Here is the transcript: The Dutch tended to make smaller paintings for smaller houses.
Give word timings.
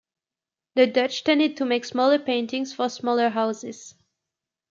The 0.73 0.87
Dutch 0.87 1.23
tended 1.25 1.57
to 1.57 1.65
make 1.65 1.85
smaller 1.85 2.17
paintings 2.17 2.73
for 2.73 2.89
smaller 2.89 3.29
houses. 3.29 3.93